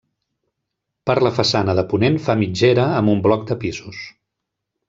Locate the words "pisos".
3.67-4.05